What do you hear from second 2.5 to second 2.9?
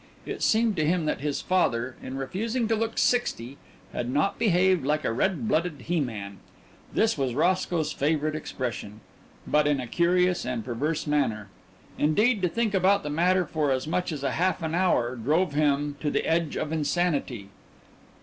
to